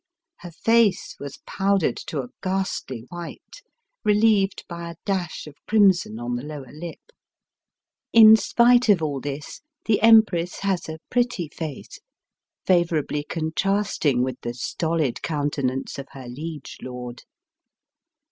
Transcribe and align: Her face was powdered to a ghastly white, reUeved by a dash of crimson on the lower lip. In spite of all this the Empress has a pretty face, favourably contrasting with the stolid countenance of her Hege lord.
Her 0.37 0.49
face 0.49 1.15
was 1.19 1.41
powdered 1.45 1.95
to 2.07 2.21
a 2.23 2.29
ghastly 2.41 3.05
white, 3.09 3.61
reUeved 4.03 4.63
by 4.67 4.89
a 4.89 4.95
dash 5.05 5.45
of 5.45 5.53
crimson 5.67 6.17
on 6.17 6.35
the 6.37 6.41
lower 6.41 6.71
lip. 6.71 7.11
In 8.11 8.35
spite 8.35 8.89
of 8.89 9.03
all 9.03 9.19
this 9.21 9.61
the 9.85 10.01
Empress 10.01 10.61
has 10.61 10.89
a 10.89 10.97
pretty 11.11 11.49
face, 11.49 11.99
favourably 12.65 13.23
contrasting 13.23 14.23
with 14.23 14.41
the 14.41 14.55
stolid 14.55 15.21
countenance 15.21 15.99
of 15.99 16.07
her 16.13 16.25
Hege 16.27 16.77
lord. 16.81 17.21